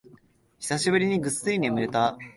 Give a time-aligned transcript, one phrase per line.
[0.57, 2.17] 久しぶりにぐっすり眠れた